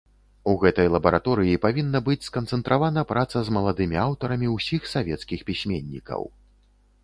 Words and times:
У 0.51 0.53
гэтай 0.61 0.87
лабараторыі 0.93 1.59
павінна 1.65 2.01
быць 2.07 2.27
сканцэнтравана 2.29 3.05
праца 3.13 3.37
з 3.49 3.53
маладымі 3.61 4.01
аўтарамі 4.07 4.47
ўсіх 4.57 4.81
савецкіх 4.97 5.39
пісьменнікаў. 5.51 6.21